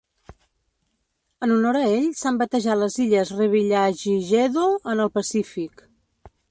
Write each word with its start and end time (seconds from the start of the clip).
En 1.47 1.53
honor 1.55 1.77
a 1.81 1.83
ell 1.97 2.07
s'han 2.21 2.39
batejat 2.43 2.81
les 2.85 2.97
Illes 3.05 3.35
Revillagigedo 3.43 4.67
en 4.95 5.05
el 5.07 5.15
Pacífic. 5.21 5.89